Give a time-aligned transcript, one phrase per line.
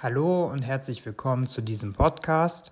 [0.00, 2.70] Hallo und herzlich willkommen zu diesem Podcast.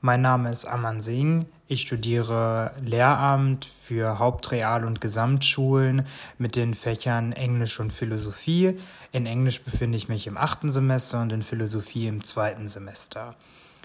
[0.00, 1.46] Mein Name ist Aman Singh.
[1.68, 6.04] Ich studiere Lehramt für Hauptreal- und Gesamtschulen
[6.36, 8.76] mit den Fächern Englisch und Philosophie.
[9.12, 13.36] In Englisch befinde ich mich im achten Semester und in Philosophie im zweiten Semester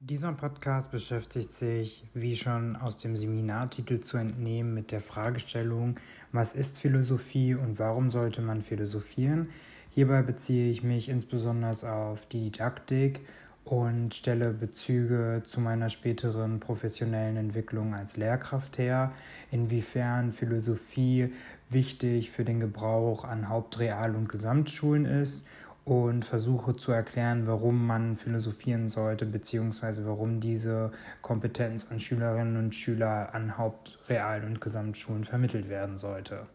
[0.01, 5.99] Dieser Podcast beschäftigt sich, wie schon aus dem Seminartitel zu entnehmen, mit der Fragestellung,
[6.31, 9.49] was ist Philosophie und warum sollte man philosophieren?
[9.91, 13.21] Hierbei beziehe ich mich insbesondere auf die Didaktik
[13.65, 19.13] und stelle Bezüge zu meiner späteren professionellen Entwicklung als Lehrkraft her,
[19.51, 21.33] inwiefern Philosophie
[21.69, 25.45] wichtig für den Gebrauch an Hauptreal- und Gesamtschulen ist
[25.85, 30.91] und versuche zu erklären, warum man philosophieren sollte, beziehungsweise warum diese
[31.23, 36.47] Kompetenz an Schülerinnen und Schüler an Hauptreal- und Gesamtschulen vermittelt werden sollte.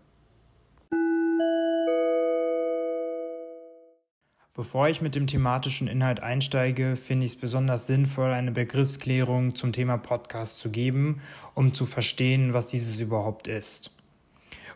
[4.55, 9.73] Bevor ich mit dem thematischen Inhalt einsteige, finde ich es besonders sinnvoll, eine Begriffsklärung zum
[9.73, 11.21] Thema Podcast zu geben,
[11.55, 13.89] um zu verstehen, was dieses überhaupt ist.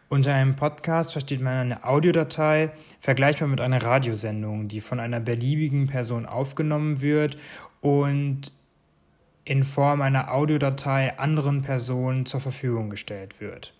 [0.09, 5.85] Unter einem Podcast versteht man eine Audiodatei, vergleichbar mit einer Radiosendung, die von einer beliebigen
[5.85, 7.37] Person aufgenommen wird
[7.79, 8.51] und
[9.45, 13.76] in Form einer Audiodatei anderen Personen zur Verfügung gestellt wird.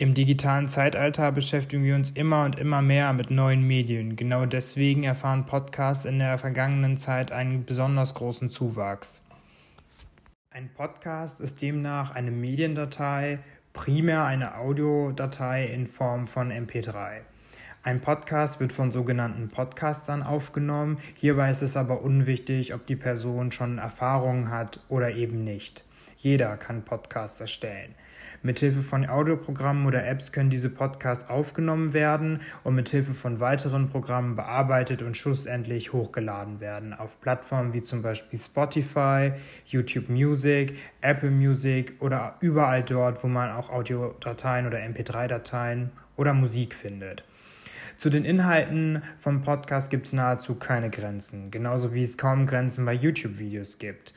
[0.00, 4.14] Im digitalen Zeitalter beschäftigen wir uns immer und immer mehr mit neuen Medien.
[4.14, 9.24] Genau deswegen erfahren Podcasts in der vergangenen Zeit einen besonders großen Zuwachs.
[10.50, 13.40] Ein Podcast ist demnach eine Mediendatei,
[13.72, 17.22] primär eine Audiodatei in Form von MP3.
[17.82, 20.98] Ein Podcast wird von sogenannten Podcastern aufgenommen.
[21.16, 25.84] Hierbei ist es aber unwichtig, ob die Person schon Erfahrungen hat oder eben nicht.
[26.16, 27.96] Jeder kann Podcasts erstellen.
[28.42, 34.36] Mithilfe von Audioprogrammen oder Apps können diese Podcasts aufgenommen werden und mithilfe von weiteren Programmen
[34.36, 39.32] bearbeitet und schlussendlich hochgeladen werden auf Plattformen wie zum Beispiel Spotify,
[39.66, 46.74] YouTube Music, Apple Music oder überall dort, wo man auch Audiodateien oder MP3-Dateien oder Musik
[46.74, 47.24] findet.
[47.96, 52.84] Zu den Inhalten vom Podcast gibt es nahezu keine Grenzen, genauso wie es kaum Grenzen
[52.84, 54.14] bei YouTube-Videos gibt.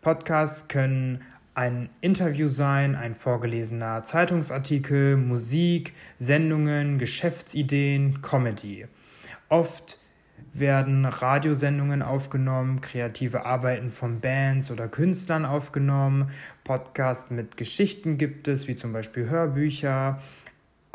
[0.00, 1.24] Podcasts können
[1.56, 8.86] ein Interview sein, ein vorgelesener Zeitungsartikel, Musik, Sendungen, Geschäftsideen, Comedy.
[9.48, 9.98] Oft
[10.52, 16.30] werden Radiosendungen aufgenommen, kreative Arbeiten von Bands oder Künstlern aufgenommen,
[16.62, 20.18] Podcasts mit Geschichten gibt es, wie zum Beispiel Hörbücher,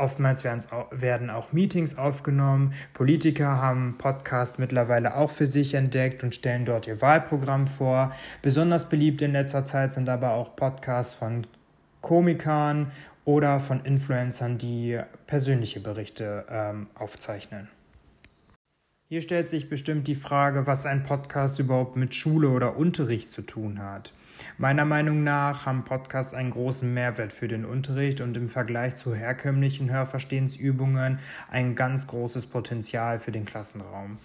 [0.02, 2.74] Oftmals werden auch Meetings aufgenommen.
[2.94, 8.12] Politiker haben Podcasts mittlerweile auch für sich entdeckt und stellen dort ihr Wahlprogramm vor.
[8.42, 11.46] Besonders beliebt in letzter Zeit sind aber auch Podcasts von
[12.02, 12.92] Komikern
[13.26, 17.68] oder von Influencern, die persönliche Berichte ähm, aufzeichnen.
[19.08, 23.44] Hier stellt sich bestimmt die Frage, was ein Podcast überhaupt mit Schule oder Unterricht zu
[23.44, 24.14] tun hat.
[24.58, 29.16] Meiner Meinung nach haben Podcasts einen großen Mehrwert für den Unterricht und im Vergleich zu
[29.16, 31.20] herkömmlichen Hörverstehensübungen
[31.50, 34.18] ein ganz großes Potenzial für den Klassenraum.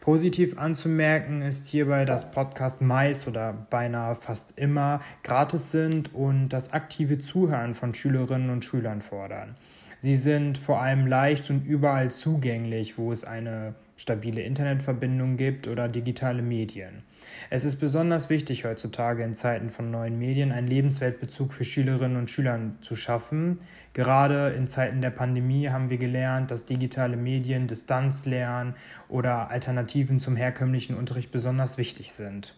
[0.00, 6.74] Positiv anzumerken ist hierbei, dass Podcasts meist oder beinahe fast immer gratis sind und das
[6.74, 9.56] aktive Zuhören von Schülerinnen und Schülern fordern.
[9.98, 15.88] Sie sind vor allem leicht und überall zugänglich, wo es eine stabile Internetverbindung gibt oder
[15.88, 17.02] digitale Medien.
[17.50, 22.30] Es ist besonders wichtig heutzutage in Zeiten von neuen Medien einen Lebensweltbezug für Schülerinnen und
[22.30, 23.58] Schüler zu schaffen.
[23.92, 28.74] Gerade in Zeiten der Pandemie haben wir gelernt, dass digitale Medien, Distanzlernen
[29.08, 32.54] oder Alternativen zum herkömmlichen Unterricht besonders wichtig sind.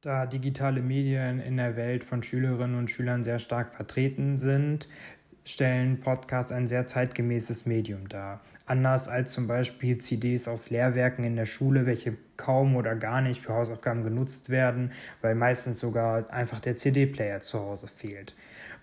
[0.00, 4.88] Da digitale Medien in der Welt von Schülerinnen und Schülern sehr stark vertreten sind,
[5.48, 8.40] stellen Podcasts ein sehr zeitgemäßes Medium dar.
[8.66, 13.40] Anders als zum Beispiel CDs aus Lehrwerken in der Schule, welche kaum oder gar nicht
[13.40, 14.92] für Hausaufgaben genutzt werden,
[15.22, 18.34] weil meistens sogar einfach der CD-Player zu Hause fehlt.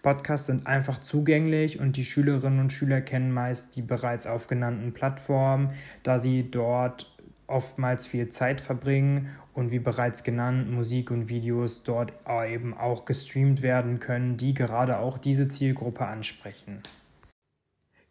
[0.01, 5.71] Podcasts sind einfach zugänglich und die Schülerinnen und Schüler kennen meist die bereits aufgenannten Plattformen,
[6.01, 7.14] da sie dort
[7.47, 12.13] oftmals viel Zeit verbringen und wie bereits genannt, Musik und Videos dort
[12.47, 16.81] eben auch gestreamt werden können, die gerade auch diese Zielgruppe ansprechen.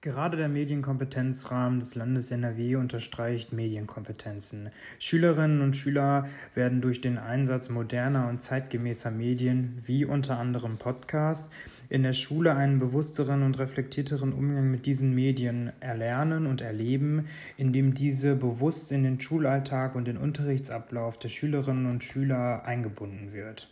[0.04, 4.68] Gerade der Medienkompetenzrahmen des Landes NRW unterstreicht Medienkompetenzen.
[4.98, 11.48] Schülerinnen und Schüler werden durch den Einsatz moderner und zeitgemäßer Medien, wie unter anderem Podcasts,
[11.88, 17.24] in der Schule einen bewussteren und reflektierteren Umgang mit diesen Medien erlernen und erleben,
[17.56, 23.70] indem diese bewusst in den Schulalltag und den Unterrichtsablauf der Schülerinnen und Schüler eingebunden wird.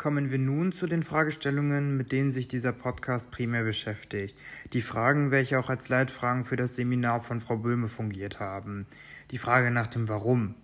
[0.00, 4.34] Kommen wir nun zu den Fragestellungen, mit denen sich dieser Podcast primär beschäftigt.
[4.72, 8.86] Die Fragen, welche auch als Leitfragen für das Seminar von Frau Böhme fungiert haben.
[9.30, 10.54] Die Frage nach dem Warum.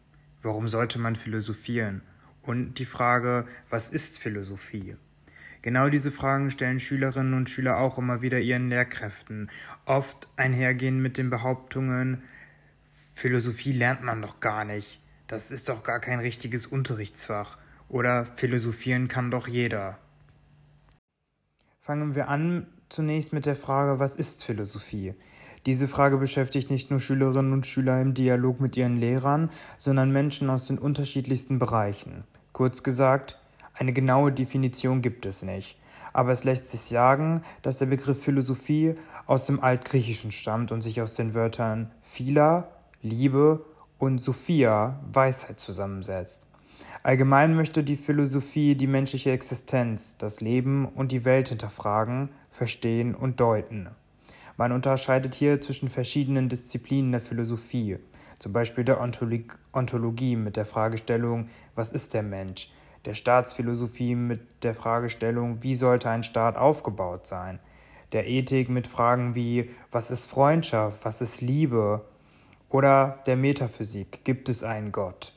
[0.40, 2.00] Warum sollte man philosophieren?
[2.40, 4.96] Und die Frage, was ist Philosophie?
[5.60, 9.50] Genau diese Fragen stellen Schülerinnen und Schüler auch immer wieder ihren Lehrkräften,
[9.84, 12.22] oft einhergehend mit den Behauptungen,
[13.12, 19.08] Philosophie lernt man doch gar nicht, das ist doch gar kein richtiges Unterrichtsfach oder philosophieren
[19.08, 19.98] kann doch jeder.
[21.80, 25.14] Fangen wir an zunächst mit der Frage, was ist Philosophie?
[25.66, 30.48] Diese Frage beschäftigt nicht nur Schülerinnen und Schüler im Dialog mit ihren Lehrern, sondern Menschen
[30.48, 32.24] aus den unterschiedlichsten Bereichen.
[32.52, 33.38] Kurz gesagt,
[33.74, 35.78] eine genaue Definition gibt es nicht.
[36.12, 38.94] Aber es lässt sich sagen, dass der Begriff Philosophie
[39.26, 42.68] aus dem Altgriechischen stammt und sich aus den Wörtern Phila,
[43.02, 43.64] Liebe
[43.98, 46.46] und Sophia, Weisheit zusammensetzt.
[47.06, 53.38] Allgemein möchte die Philosophie die menschliche Existenz, das Leben und die Welt hinterfragen, verstehen und
[53.38, 53.90] deuten.
[54.56, 57.98] Man unterscheidet hier zwischen verschiedenen Disziplinen der Philosophie,
[58.40, 62.72] zum Beispiel der Ontologie mit der Fragestellung, was ist der Mensch,
[63.04, 67.60] der Staatsphilosophie mit der Fragestellung, wie sollte ein Staat aufgebaut sein,
[68.10, 72.04] der Ethik mit Fragen wie, was ist Freundschaft, was ist Liebe,
[72.68, 75.35] oder der Metaphysik, gibt es einen Gott.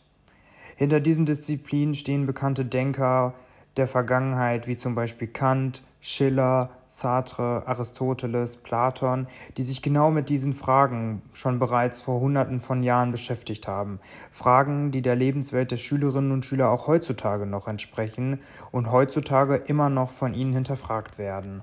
[0.79, 3.33] Hinter diesen Disziplinen stehen bekannte Denker
[3.75, 9.27] der Vergangenheit, wie zum Beispiel Kant, Schiller, Sartre, Aristoteles, Platon,
[9.57, 13.99] die sich genau mit diesen Fragen schon bereits vor Hunderten von Jahren beschäftigt haben.
[14.31, 18.39] Fragen, die der Lebenswelt der Schülerinnen und Schüler auch heutzutage noch entsprechen
[18.71, 21.61] und heutzutage immer noch von ihnen hinterfragt werden.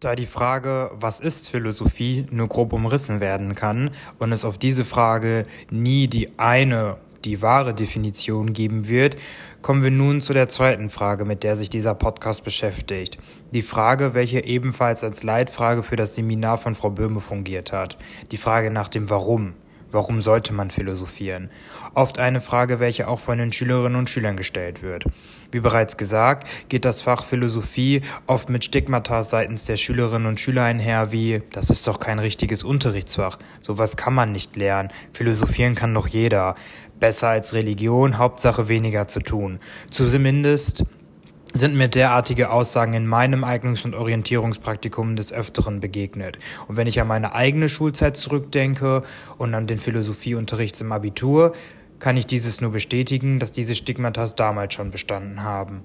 [0.00, 4.84] Da die Frage, was ist Philosophie, nur grob umrissen werden kann und es auf diese
[4.84, 9.16] Frage nie die eine die wahre Definition geben wird,
[9.62, 13.18] kommen wir nun zu der zweiten Frage, mit der sich dieser Podcast beschäftigt.
[13.52, 17.98] Die Frage, welche ebenfalls als Leitfrage für das Seminar von Frau Böhme fungiert hat.
[18.30, 19.54] Die Frage nach dem Warum.
[19.94, 21.50] Warum sollte man philosophieren?
[21.94, 25.04] Oft eine Frage, welche auch von den Schülerinnen und Schülern gestellt wird.
[25.52, 30.64] Wie bereits gesagt, geht das Fach Philosophie oft mit Stigmata seitens der Schülerinnen und Schüler
[30.64, 35.94] einher, wie, das ist doch kein richtiges Unterrichtsfach, sowas kann man nicht lernen, philosophieren kann
[35.94, 36.56] doch jeder,
[36.98, 39.60] besser als Religion, Hauptsache weniger zu tun.
[39.92, 40.84] Zumindest
[41.54, 46.38] sind mir derartige Aussagen in meinem Eignungs- und Orientierungspraktikum des Öfteren begegnet.
[46.66, 49.02] Und wenn ich an meine eigene Schulzeit zurückdenke
[49.38, 51.54] und an den Philosophieunterricht im Abitur,
[52.00, 55.84] kann ich dieses nur bestätigen, dass diese Stigmatas damals schon bestanden haben.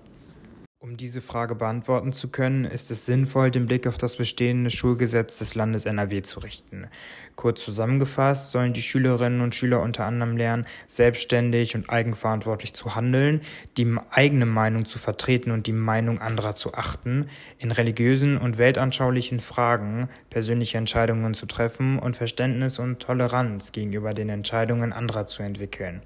[0.81, 5.39] Um diese Frage beantworten zu können, ist es sinnvoll, den Blick auf das bestehende Schulgesetz
[5.39, 6.87] des Landes NRW zu richten.
[7.35, 13.41] Kurz zusammengefasst sollen die Schülerinnen und Schüler unter anderem lernen, selbstständig und eigenverantwortlich zu handeln,
[13.75, 17.27] die eigene Meinung zu vertreten und die Meinung anderer zu achten,
[17.57, 24.29] in religiösen und weltanschaulichen Fragen persönliche Entscheidungen zu treffen und Verständnis und Toleranz gegenüber den
[24.29, 26.03] Entscheidungen anderer zu entwickeln.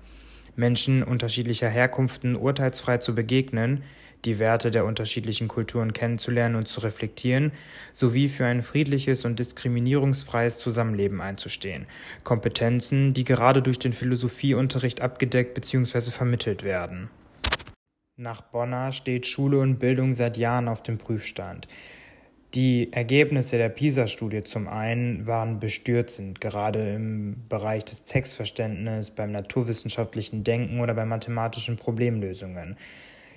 [0.55, 3.83] Menschen unterschiedlicher Herkunften urteilsfrei zu begegnen,
[4.25, 7.51] die Werte der unterschiedlichen Kulturen kennenzulernen und zu reflektieren,
[7.93, 11.85] sowie für ein friedliches und diskriminierungsfreies Zusammenleben einzustehen.
[12.23, 16.11] Kompetenzen, die gerade durch den Philosophieunterricht abgedeckt bzw.
[16.11, 17.09] vermittelt werden.
[18.15, 21.67] Nach Bonner steht Schule und Bildung seit Jahren auf dem Prüfstand.
[22.53, 30.43] Die Ergebnisse der PISA-Studie zum einen waren bestürzend, gerade im Bereich des Textverständnisses, beim naturwissenschaftlichen
[30.43, 32.77] Denken oder bei mathematischen Problemlösungen.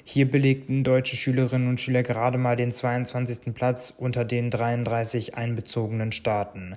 [0.09, 3.53] Hier belegten deutsche Schülerinnen und Schüler gerade mal den 22.
[3.53, 6.77] Platz unter den 33 einbezogenen Staaten.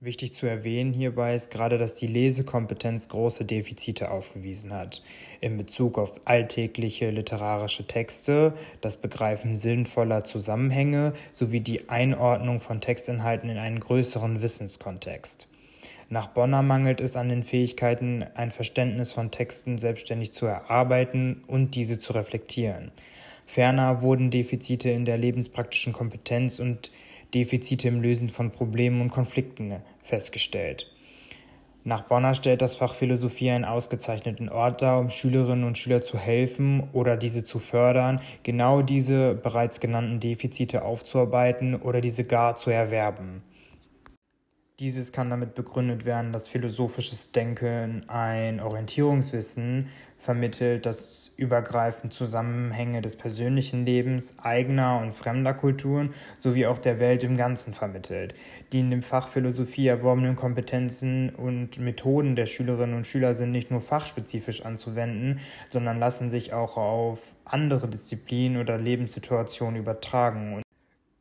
[0.00, 5.02] Wichtig zu erwähnen hierbei ist gerade, dass die Lesekompetenz große Defizite aufgewiesen hat.
[5.42, 13.50] In Bezug auf alltägliche literarische Texte, das Begreifen sinnvoller Zusammenhänge sowie die Einordnung von Textinhalten
[13.50, 15.49] in einen größeren Wissenskontext.
[16.12, 21.76] Nach Bonner mangelt es an den Fähigkeiten, ein Verständnis von Texten selbstständig zu erarbeiten und
[21.76, 22.90] diese zu reflektieren.
[23.46, 26.90] Ferner wurden Defizite in der lebenspraktischen Kompetenz und
[27.32, 30.92] Defizite im Lösen von Problemen und Konflikten festgestellt.
[31.84, 36.18] Nach Bonner stellt das Fach Philosophie einen ausgezeichneten Ort dar, um Schülerinnen und Schüler zu
[36.18, 42.70] helfen oder diese zu fördern, genau diese bereits genannten Defizite aufzuarbeiten oder diese gar zu
[42.70, 43.44] erwerben.
[44.80, 53.16] Dieses kann damit begründet werden, dass philosophisches Denken ein Orientierungswissen vermittelt, das übergreifend Zusammenhänge des
[53.16, 58.32] persönlichen Lebens, eigener und fremder Kulturen sowie auch der Welt im Ganzen vermittelt.
[58.72, 63.70] Die in dem Fach Philosophie erworbenen Kompetenzen und Methoden der Schülerinnen und Schüler sind nicht
[63.70, 70.62] nur fachspezifisch anzuwenden, sondern lassen sich auch auf andere Disziplinen oder Lebenssituationen übertragen.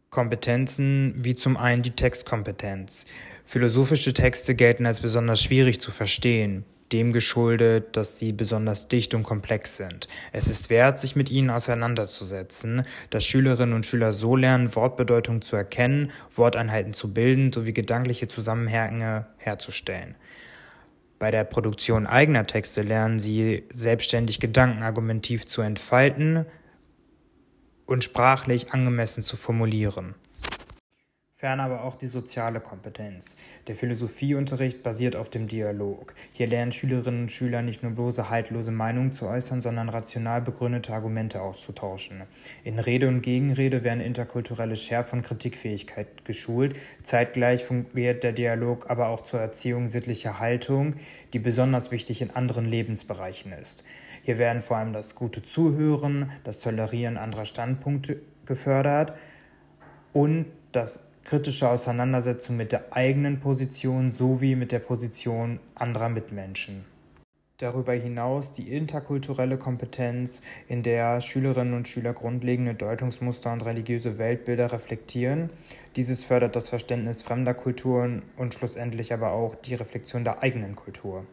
[0.10, 3.06] Kompetenzen wie zum einen die Textkompetenz.
[3.52, 9.24] Philosophische Texte gelten als besonders schwierig zu verstehen, dem geschuldet, dass sie besonders dicht und
[9.24, 10.08] komplex sind.
[10.32, 15.56] Es ist wert, sich mit ihnen auseinanderzusetzen, dass Schülerinnen und Schüler so lernen, Wortbedeutung zu
[15.56, 20.14] erkennen, Worteinheiten zu bilden sowie gedankliche Zusammenhänge herzustellen.
[21.18, 26.46] Bei der Produktion eigener Texte lernen sie selbstständig Gedanken argumentiv zu entfalten,
[27.88, 30.14] und sprachlich angemessen zu formulieren.
[31.40, 33.38] Ferner aber auch die soziale Kompetenz.
[33.68, 36.14] Der Philosophieunterricht basiert auf dem Dialog.
[36.34, 40.94] Hier lernen Schülerinnen und Schüler nicht nur bloße haltlose Meinungen zu äußern, sondern rational begründete
[40.94, 42.24] Argumente auszutauschen.
[42.66, 46.78] In Rede und Gegenrede werden interkulturelle Schärfe und Kritikfähigkeit geschult.
[47.04, 50.96] Zeitgleich fungiert der Dialog aber auch zur Erziehung sittlicher Haltung,
[51.32, 53.86] die besonders wichtig in anderen Lebensbereichen ist.
[54.24, 59.14] Hier werden vor allem das gute Zuhören, das Tolerieren anderer Standpunkte gefördert
[60.12, 66.86] und das kritische Auseinandersetzung mit der eigenen Position sowie mit der Position anderer Mitmenschen.
[67.60, 74.72] Darüber hinaus die interkulturelle Kompetenz, in der Schülerinnen und Schüler grundlegende Deutungsmuster und religiöse Weltbilder
[74.72, 75.50] reflektieren.
[75.98, 81.26] Dieses fördert das Verständnis fremder Kulturen und schlussendlich aber auch die Reflexion der eigenen Kultur.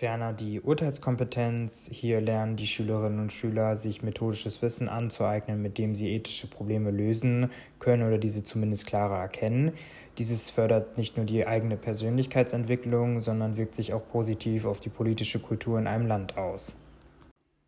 [0.00, 1.90] Ferner die Urteilskompetenz.
[1.92, 6.90] Hier lernen die Schülerinnen und Schüler, sich methodisches Wissen anzueignen, mit dem sie ethische Probleme
[6.90, 9.72] lösen können oder diese zumindest klarer erkennen.
[10.16, 15.38] Dieses fördert nicht nur die eigene Persönlichkeitsentwicklung, sondern wirkt sich auch positiv auf die politische
[15.38, 16.74] Kultur in einem Land aus.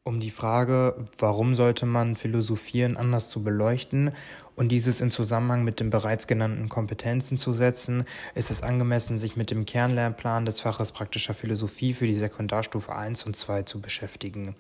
[0.05, 4.11] Um die Frage, warum sollte man philosophieren, anders zu beleuchten
[4.57, 8.05] und dieses in Zusammenhang mit den bereits genannten Kompetenzen zu setzen,
[8.35, 13.23] ist es angemessen, sich mit dem Kernlernplan des Faches praktischer Philosophie für die Sekundarstufe 1
[13.27, 14.57] und 2 zu beschäftigen.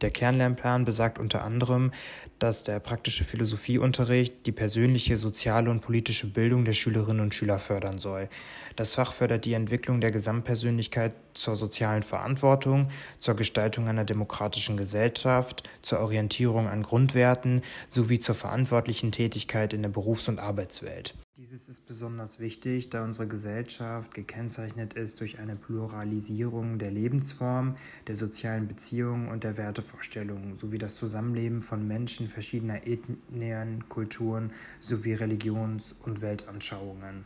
[0.00, 1.92] Der Kernlernplan besagt unter anderem,
[2.38, 7.98] dass der praktische Philosophieunterricht die persönliche, soziale und politische Bildung der Schülerinnen und Schüler fördern
[7.98, 8.28] soll.
[8.76, 15.68] Das Fach fördert die Entwicklung der Gesamtpersönlichkeit zur sozialen Verantwortung, zur Gestaltung einer demokratischen Gesellschaft,
[15.82, 21.14] zur Orientierung an Grundwerten sowie zur verantwortlichen Tätigkeit in der Berufs- und Arbeitswelt.
[21.36, 27.74] Dieses ist besonders wichtig, da unsere Gesellschaft gekennzeichnet ist durch eine Pluralisierung der Lebensform,
[28.06, 35.14] der sozialen Beziehungen und der Wertevorstellungen sowie das Zusammenleben von Menschen verschiedener Ethnien, Kulturen sowie
[35.14, 37.24] Religions- und Weltanschauungen.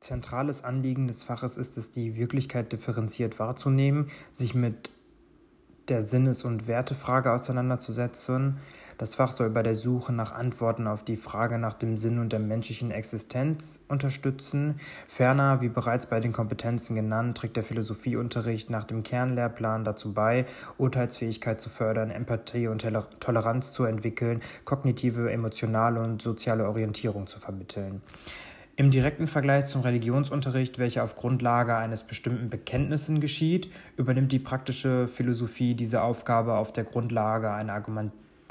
[0.00, 4.90] Zentrales Anliegen des Faches ist es, die Wirklichkeit differenziert wahrzunehmen, sich mit
[5.88, 8.58] der Sinnes- und Wertefrage auseinanderzusetzen.
[8.96, 12.32] Das Fach soll bei der Suche nach Antworten auf die Frage nach dem Sinn und
[12.32, 14.76] der menschlichen Existenz unterstützen.
[15.08, 20.46] Ferner, wie bereits bei den Kompetenzen genannt, trägt der Philosophieunterricht nach dem Kernlehrplan dazu bei,
[20.78, 22.86] Urteilsfähigkeit zu fördern, Empathie und
[23.18, 28.00] Toleranz zu entwickeln, kognitive, emotionale und soziale Orientierung zu vermitteln.
[28.76, 35.06] Im direkten Vergleich zum Religionsunterricht, welcher auf Grundlage eines bestimmten Bekenntnisses geschieht, übernimmt die praktische
[35.06, 37.80] Philosophie diese Aufgabe auf der Grundlage einer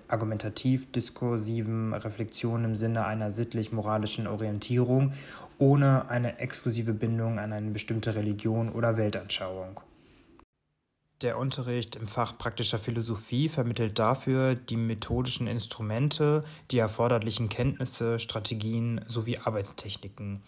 [0.07, 5.11] argumentativ-diskursiven Reflexion im Sinne einer sittlich-moralischen Orientierung,
[5.57, 9.81] ohne eine exklusive Bindung an eine bestimmte Religion oder Weltanschauung.
[11.21, 18.99] Der Unterricht im Fach praktischer Philosophie vermittelt dafür die methodischen Instrumente, die erforderlichen Kenntnisse, Strategien
[19.07, 20.43] sowie Arbeitstechniken.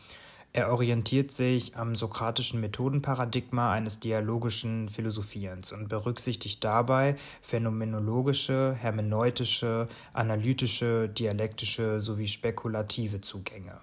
[0.55, 11.09] Er orientiert sich am sokratischen Methodenparadigma eines dialogischen Philosophierens und berücksichtigt dabei phänomenologische, hermeneutische, analytische,
[11.09, 13.81] dialektische sowie spekulative Zugänge.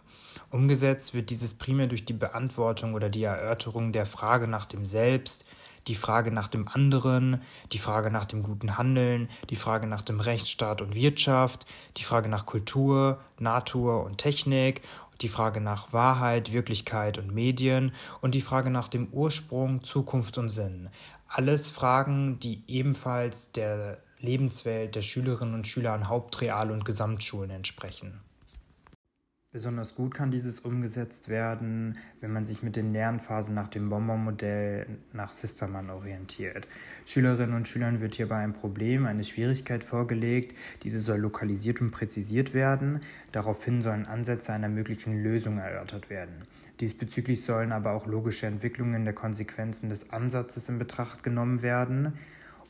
[0.48, 5.44] Umgesetzt wird dieses primär durch die Beantwortung oder die Erörterung der Frage nach dem Selbst,
[5.88, 10.20] die Frage nach dem anderen, die Frage nach dem guten Handeln, die Frage nach dem
[10.20, 14.82] Rechtsstaat und Wirtschaft, die Frage nach Kultur, Natur und Technik,
[15.20, 20.48] die Frage nach Wahrheit, Wirklichkeit und Medien und die Frage nach dem Ursprung, Zukunft und
[20.48, 20.88] Sinn.
[21.28, 28.20] Alles Fragen, die ebenfalls der Lebenswelt der Schülerinnen und Schüler an Hauptreal- und Gesamtschulen entsprechen.
[29.54, 34.86] Besonders gut kann dieses umgesetzt werden, wenn man sich mit den Lernphasen nach dem Bonbon-Modell
[35.12, 36.66] nach Sistermann orientiert.
[37.04, 40.56] Schülerinnen und Schülern wird hierbei ein Problem, eine Schwierigkeit vorgelegt.
[40.84, 43.00] Diese soll lokalisiert und präzisiert werden.
[43.30, 46.46] Daraufhin sollen Ansätze einer möglichen Lösung erörtert werden.
[46.80, 52.14] Diesbezüglich sollen aber auch logische Entwicklungen der Konsequenzen des Ansatzes in Betracht genommen werden.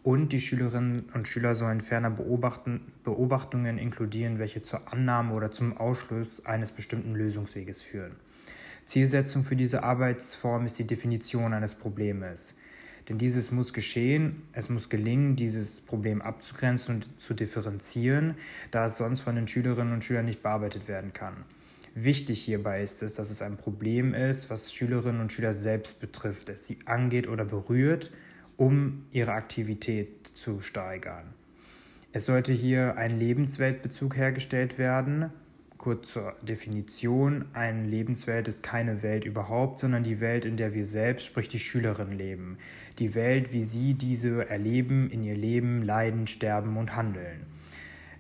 [0.02, 6.44] Und die Schülerinnen und Schüler sollen ferner Beobachtungen inkludieren, welche zur Annahme oder zum Ausschluss
[6.44, 8.16] eines bestimmten Lösungsweges führen.
[8.84, 12.56] Zielsetzung für diese Arbeitsform ist die Definition eines Problems.
[13.08, 18.34] Denn dieses muss geschehen, es muss gelingen, dieses Problem abzugrenzen und zu differenzieren,
[18.72, 21.44] da es sonst von den Schülerinnen und Schülern nicht bearbeitet werden kann.
[21.94, 26.48] Wichtig hierbei ist es, dass es ein Problem ist, was Schülerinnen und Schüler selbst betrifft,
[26.48, 28.10] es sie angeht oder berührt
[28.62, 31.34] um ihre Aktivität zu steigern.
[32.12, 35.30] Es sollte hier ein Lebensweltbezug hergestellt werden.
[35.78, 40.84] Kurz zur Definition, eine Lebenswelt ist keine Welt überhaupt, sondern die Welt, in der wir
[40.84, 42.56] selbst, sprich die Schülerinnen, leben.
[43.00, 47.46] Die Welt, wie sie diese erleben, in ihr Leben, leiden, sterben und handeln.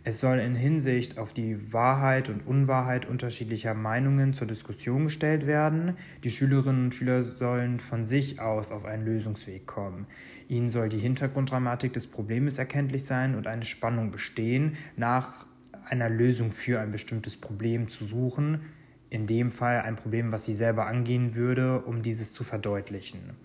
[0.04, 5.96] Es soll in Hinsicht auf die Wahrheit und Unwahrheit unterschiedlicher Meinungen zur Diskussion gestellt werden.
[6.24, 10.08] Die Schülerinnen und Schüler sollen von sich aus auf einen Lösungsweg kommen.
[10.48, 15.46] Ihnen soll die Hintergrunddramatik des Problems erkenntlich sein und eine Spannung bestehen, nach
[15.84, 18.62] einer Lösung für ein bestimmtes Problem zu suchen.
[19.12, 23.36] In dem Fall ein Problem, was sie selber angehen würde, um dieses zu verdeutlichen.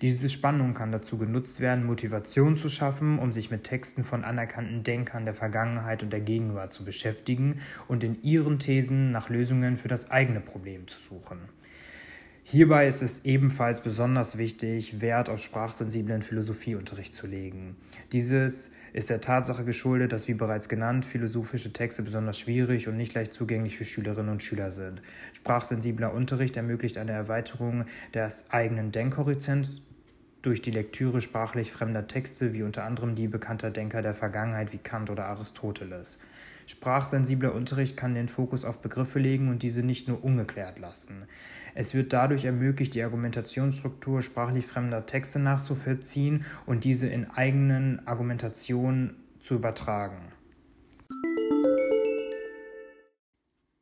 [0.00, 4.84] Diese Spannung kann dazu genutzt werden, Motivation zu schaffen, um sich mit Texten von anerkannten
[4.84, 9.88] Denkern der Vergangenheit und der Gegenwart zu beschäftigen und in ihren Thesen nach Lösungen für
[9.88, 11.40] das eigene Problem zu suchen.
[12.44, 17.76] Hierbei ist es ebenfalls besonders wichtig, Wert auf sprachsensiblen Philosophieunterricht zu legen.
[18.10, 23.14] Dieses ist der Tatsache geschuldet, dass, wie bereits genannt, philosophische Texte besonders schwierig und nicht
[23.14, 25.00] leicht zugänglich für Schülerinnen und Schüler sind.
[25.32, 29.80] Sprachsensibler Unterricht ermöglicht eine Erweiterung des eigenen Denkhorizonts
[30.42, 34.78] durch die Lektüre sprachlich fremder Texte, wie unter anderem die bekannter Denker der Vergangenheit wie
[34.78, 36.18] Kant oder Aristoteles.
[36.66, 41.24] Sprachsensibler Unterricht kann den Fokus auf Begriffe legen und diese nicht nur ungeklärt lassen.
[41.74, 49.16] Es wird dadurch ermöglicht, die Argumentationsstruktur sprachlich fremder Texte nachzuvollziehen und diese in eigenen Argumentationen
[49.40, 50.32] zu übertragen.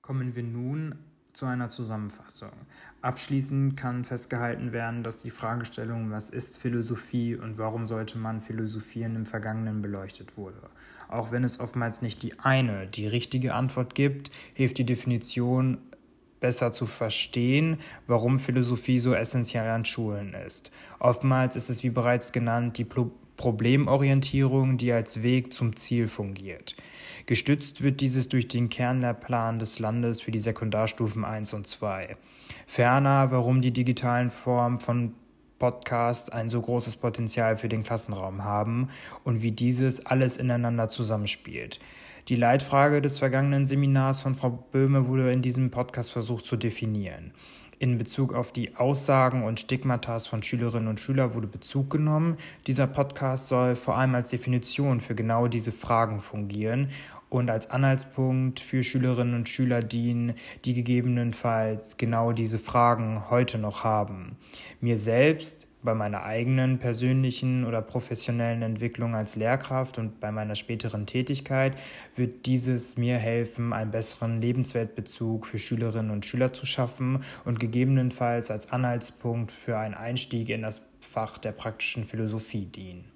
[0.03, 0.99] Kommen wir nun
[1.33, 2.53] zu einer Zusammenfassung.
[3.03, 9.17] Abschließend kann festgehalten werden, dass die Fragestellung, was ist Philosophie und warum sollte man philosophieren,
[9.17, 10.61] im Vergangenen beleuchtet wurde.
[11.09, 15.79] Auch wenn es oftmals nicht die eine, die richtige Antwort gibt, hilft die Definition
[16.41, 20.71] besser zu verstehen, warum Philosophie so essentiell an Schulen ist.
[20.99, 22.85] Oftmals ist es, wie bereits genannt, die
[23.41, 26.77] Problemorientierung, die als Weg zum Ziel fungiert.
[27.25, 32.19] Gestützt wird dieses durch den Kernlehrplan des Landes für die Sekundarstufen 1 und 2.
[32.67, 35.15] Ferner, warum die digitalen Formen von
[35.59, 38.89] Podcasts ein so großes Potenzial für den Klassenraum haben
[39.25, 41.81] und wie dieses alles ineinander zusammenspielt.
[42.29, 47.33] Die Leitfrage des vergangenen Seminars von Frau Böhme wurde in diesem Podcast versucht zu definieren.
[47.81, 52.37] In Bezug auf die Aussagen und Stigmatas von Schülerinnen und Schülern wurde Bezug genommen.
[52.67, 56.91] Dieser Podcast soll vor allem als Definition für genau diese Fragen fungieren
[57.31, 60.35] und als Anhaltspunkt für Schülerinnen und Schüler dienen,
[60.67, 64.37] die gegebenenfalls genau diese Fragen heute noch haben.
[64.83, 71.07] Mir selbst bei meiner eigenen persönlichen oder professionellen Entwicklung als Lehrkraft und bei meiner späteren
[71.07, 71.77] Tätigkeit
[72.17, 78.51] wird dieses mir helfen, einen besseren Lebensweltbezug für Schülerinnen und Schüler zu schaffen und gegebenenfalls
[78.51, 83.10] als Anhaltspunkt für einen Einstieg in das Fach der praktischen Philosophie dienen.